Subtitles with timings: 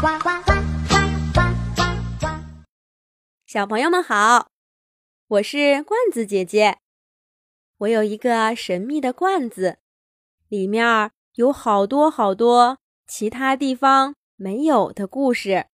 [0.00, 0.52] 呱呱呱
[0.88, 0.96] 呱
[1.34, 1.40] 呱
[1.74, 1.82] 呱
[2.20, 2.26] 呱！
[3.44, 4.50] 小朋友们好，
[5.26, 6.78] 我是罐子姐姐。
[7.76, 9.76] 我有一个神秘的罐子，
[10.48, 15.66] 里面有好多好多其他地方没有的故事。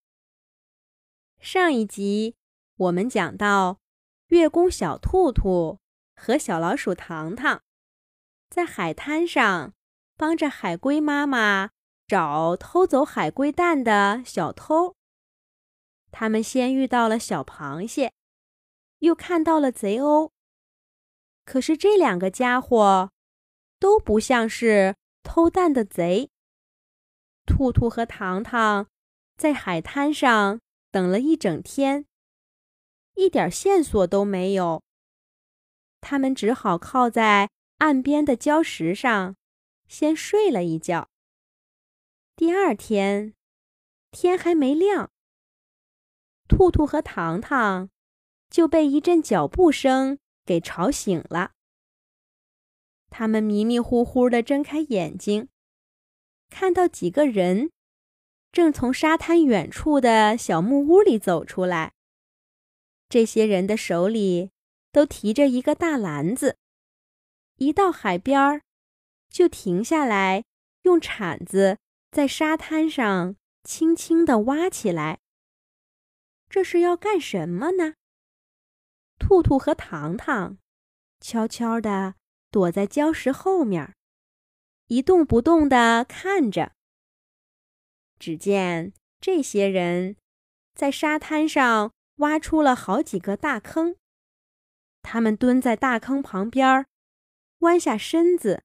[1.39, 2.35] 上一集
[2.79, 3.79] 我们讲到，
[4.27, 5.79] 月宫小兔兔
[6.17, 7.63] 和小老鼠糖糖
[8.51, 9.75] 在海滩上
[10.17, 11.71] 帮着海龟妈妈。
[12.07, 14.95] 找偷走海龟蛋的小偷。
[16.13, 18.13] 他们先遇到了小螃蟹，
[19.01, 20.31] 又看到了贼鸥。
[21.45, 23.11] 可是这两个家伙
[23.79, 26.31] 都不像是偷蛋的贼。
[27.45, 28.89] 兔兔和糖糖
[29.37, 32.07] 在海滩上等了一整天，
[33.15, 34.83] 一点线索都没有。
[36.01, 39.37] 他们只好靠在岸边的礁石上，
[39.87, 41.09] 先睡了一觉。
[42.37, 43.33] 第二天，
[44.11, 45.11] 天还没亮，
[46.47, 47.89] 兔兔和糖糖
[48.51, 51.53] 就被一阵脚步声给吵醒了。
[53.09, 55.49] 他们迷迷糊糊地睁开眼睛，
[56.51, 57.71] 看到几个人
[58.53, 61.95] 正从沙滩远处的小木屋里走出来。
[63.09, 64.51] 这些人的手里
[64.93, 66.59] 都提着一个大篮子，
[67.57, 68.61] 一到海边
[69.31, 70.45] 就停下来
[70.83, 71.79] 用铲子。
[72.17, 75.19] 在沙滩上轻轻地挖起来。
[76.49, 77.93] 这是要干什么呢？
[79.19, 80.57] 兔兔和糖糖
[81.21, 82.15] 悄悄地
[82.51, 83.95] 躲在礁石后面，
[84.87, 86.73] 一动不动地看着。
[88.19, 90.17] 只见这些人
[90.75, 93.97] 在沙滩上挖出了好几个大坑，
[95.03, 96.87] 他们蹲在大坑旁边，
[97.59, 98.65] 弯下身子，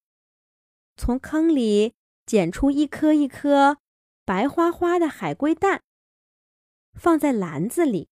[0.96, 1.94] 从坑里。
[2.32, 3.78] 捡出一颗一颗
[4.24, 5.84] 白花花的海龟蛋，
[6.94, 8.08] 放在篮子里。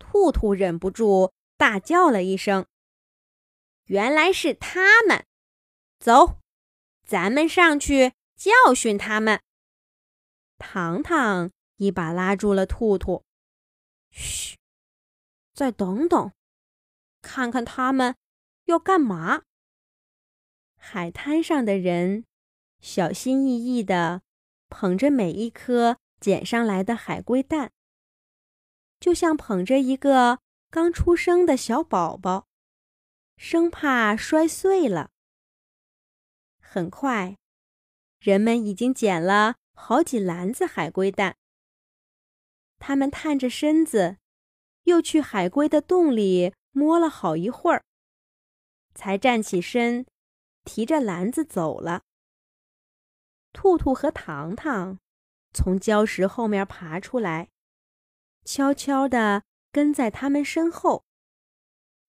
[0.00, 2.66] 兔兔忍不住大叫了一声
[3.86, 5.24] ：“原来是他们！
[6.00, 6.40] 走，
[7.06, 9.40] 咱们上去教训他们。”
[10.58, 13.22] 糖糖一把拉住了兔兔
[14.10, 14.58] ：“嘘，
[15.54, 16.32] 再等等，
[17.22, 18.16] 看看他们
[18.64, 19.42] 要干嘛。”
[20.74, 22.24] 海滩上的人。
[22.80, 24.22] 小心翼翼地
[24.68, 27.72] 捧着每一颗捡上来的海龟蛋，
[28.98, 30.38] 就像捧着一个
[30.70, 32.46] 刚出生的小宝宝，
[33.36, 35.10] 生怕摔碎了。
[36.60, 37.36] 很快，
[38.18, 41.36] 人们已经捡了好几篮子海龟蛋。
[42.78, 44.18] 他们探着身子，
[44.84, 47.82] 又去海龟的洞里摸了好一会儿，
[48.94, 50.06] 才站起身，
[50.64, 52.04] 提着篮子走了。
[53.52, 54.98] 兔兔和糖糖
[55.52, 57.48] 从礁石后面爬出来，
[58.44, 61.04] 悄悄地跟在他们身后。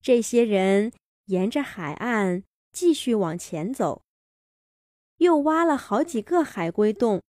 [0.01, 0.93] 这些人
[1.25, 4.03] 沿着海岸继续往前走，
[5.17, 7.21] 又挖了好几个海龟洞，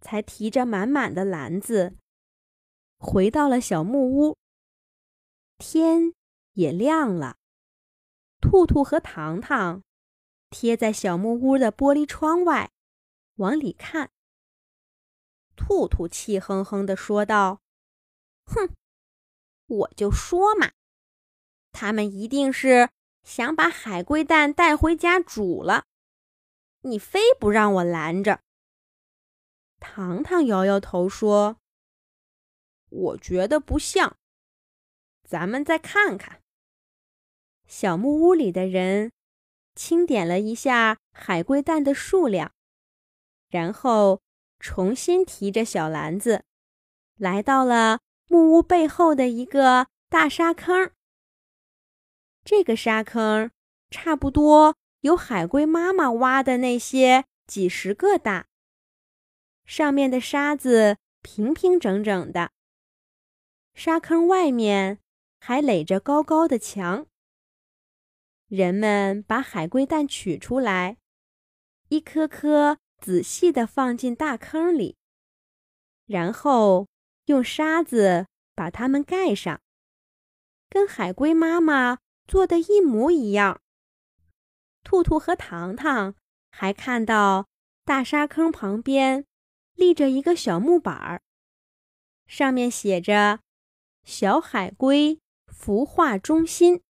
[0.00, 1.96] 才提着满满的篮子
[2.98, 4.36] 回到了小木屋。
[5.58, 6.14] 天
[6.54, 7.36] 也亮了，
[8.40, 9.82] 兔兔和糖糖
[10.48, 12.70] 贴在小木屋的玻璃窗外。
[13.40, 14.10] 往里看，
[15.56, 17.62] 兔兔气哼哼地说道
[18.44, 18.76] ：“哼，
[19.66, 20.72] 我就说嘛，
[21.72, 22.90] 他们一定是
[23.22, 25.86] 想把海龟蛋带回家煮了，
[26.82, 28.42] 你非不让我拦着。”
[29.80, 31.56] 糖糖摇摇头说
[32.90, 34.18] ：“我觉得不像，
[35.24, 36.42] 咱们再看看。”
[37.66, 39.12] 小木屋里的人
[39.74, 42.52] 清点了一下海龟蛋的数量。
[43.50, 44.22] 然后
[44.58, 46.44] 重新提着小篮子，
[47.16, 50.92] 来到了木屋背后的一个大沙坑。
[52.44, 53.50] 这个沙坑
[53.90, 58.46] 差不多有海龟妈妈挖的那些几十个大，
[59.64, 62.52] 上面的沙子平平整整的。
[63.74, 65.00] 沙坑外面
[65.38, 67.06] 还垒着高高的墙。
[68.46, 70.96] 人们把海龟蛋取出来，
[71.88, 72.78] 一颗颗。
[73.00, 74.96] 仔细地放进大坑里，
[76.06, 76.86] 然后
[77.26, 79.60] 用沙子把它们盖上，
[80.68, 81.98] 跟海龟妈妈
[82.28, 83.60] 做的一模一样。
[84.84, 86.14] 兔兔和糖糖
[86.50, 87.48] 还看到
[87.84, 89.24] 大沙坑旁边
[89.74, 91.22] 立着一个小木板儿，
[92.26, 93.40] 上面写着
[94.04, 96.82] “小海龟孵化中心”。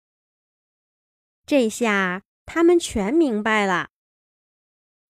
[1.46, 3.90] 这下他们全明白了。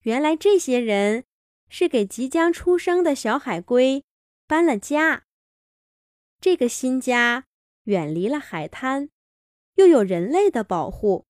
[0.10, 1.24] 原来这些人
[1.70, 4.04] 是给即将出生的小海龟
[4.48, 5.26] 搬了家。
[6.42, 7.46] 这个新家
[7.84, 9.12] 远离了海滩，
[9.76, 11.28] 又有人类的保护，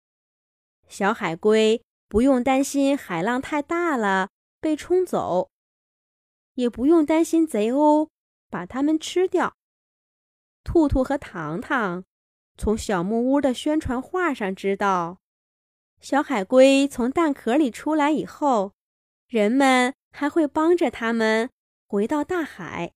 [0.87, 4.29] 小海龟不用担心海浪太大了
[4.61, 5.49] 被冲走，
[6.53, 8.07] 也不用担心贼鸥
[8.49, 9.57] 把它们吃掉。
[10.63, 12.05] 兔兔和糖糖
[12.55, 15.18] 从小木屋的宣传画上知道，
[16.01, 18.73] 小海龟从蛋壳里出来以后，
[19.27, 21.49] 人们还会帮着它们
[21.87, 22.93] 回到大海。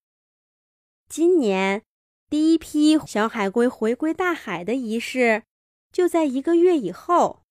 [1.07, 1.83] 今年。
[2.29, 5.43] 第一批小海龟回归大海的仪式
[5.91, 7.43] 就在一个月以后。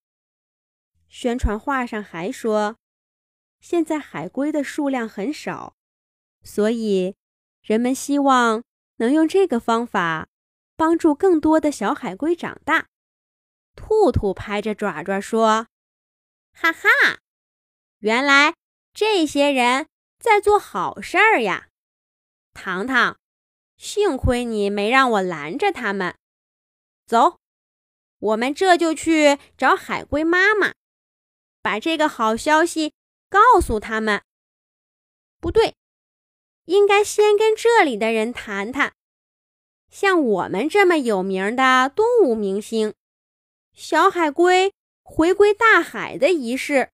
[1.06, 2.78] 宣传画上还说，
[3.60, 5.76] 现在海龟的数量很少，
[6.43, 7.14] 所以
[7.62, 8.64] 人们希望
[8.96, 10.26] 能用这个方法
[10.75, 12.88] 帮助更多的小海龟长大。
[13.74, 15.66] 兔兔拍着爪爪说
[16.52, 17.19] ：“哈哈，
[17.98, 18.54] 原来
[18.92, 19.88] 这些人
[20.19, 21.69] 在做好事儿呀！”
[22.54, 23.19] 糖糖。
[23.78, 26.14] 幸亏你没让我拦着他们。
[27.04, 27.40] 走，
[28.20, 30.74] 我们这就去找海龟妈妈，
[31.60, 32.94] 把这个好消息
[33.28, 34.22] 告诉他们。
[35.40, 35.74] 不对，
[36.66, 38.94] 应该先跟这里的人谈谈。
[39.90, 42.94] 像我们这么有名的动物明星，
[43.74, 46.90] 小海龟回归大海的仪式，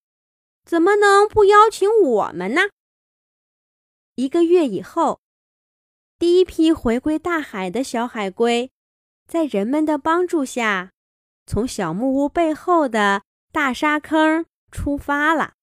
[0.64, 2.62] 怎么能不邀请我们呢？
[4.14, 5.20] 一个月以后。
[6.19, 8.72] 第一批回归大海的小海龟，
[9.28, 10.90] 在人们的帮助下，
[11.46, 13.22] 从小木屋背后的
[13.52, 15.54] 大沙坑出发了。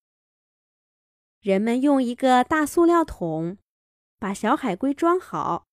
[1.42, 3.58] 人们用一个大塑料桶
[4.18, 5.66] 把小海龟装好，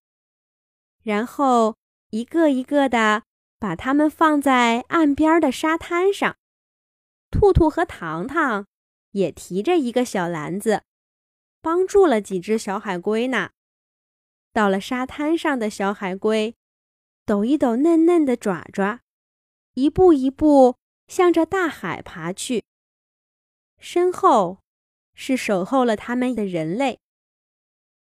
[1.05, 1.77] 然后
[2.11, 3.23] 一个一个的
[3.63, 6.37] 把它们放在岸边的沙滩上。
[7.31, 8.67] 兔兔和糖糖
[9.13, 10.83] 也提着一个小篮子，
[11.61, 13.51] 帮助了几只小海龟呢。
[14.53, 16.57] 到了沙滩上的小海龟，
[17.25, 19.03] 抖一抖嫩嫩的爪爪，
[19.75, 20.77] 一步一步
[21.07, 22.65] 向着大海爬去。
[23.79, 24.59] 身后
[25.15, 26.99] 是守候了他们的人类，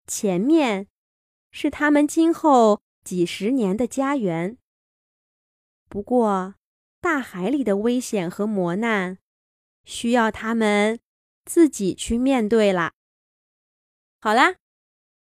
[0.08, 0.88] 前面
[1.52, 4.58] 是他们今后几十年的家园。
[5.92, 6.56] 不过，
[7.02, 9.18] 大海里的危险和磨难，
[9.84, 11.02] 需要他们
[11.44, 12.94] 自己去面对了。
[14.22, 14.56] 好啦。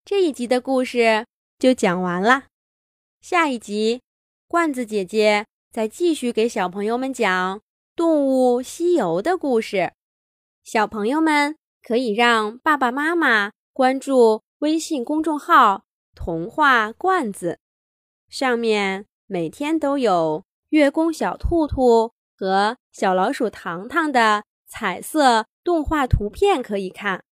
[0.05, 1.27] 这一集的故事
[1.59, 2.49] 就讲完了，
[3.23, 4.03] 下一集，
[4.47, 7.59] 罐子姐姐再继续给小朋友们讲
[7.97, 9.95] 《动物西游》的故事。
[10.65, 15.85] 小朋友们可以让爸爸妈妈关注微信公众号
[16.15, 17.59] “童话罐子”，
[18.29, 27.25] 上面每天都有月宫小兔兔和小老鼠糖糖的彩色动画图片可以看，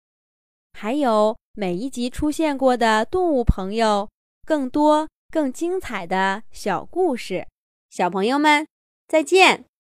[0.72, 1.36] 还有。
[1.54, 4.10] 每一集出现过的动物朋友，
[4.46, 7.46] 更多更精彩的小故事，
[7.90, 8.66] 小朋友们
[9.06, 9.66] 再见。